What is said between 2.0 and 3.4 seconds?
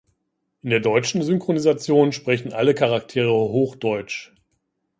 sprechen alle Charaktere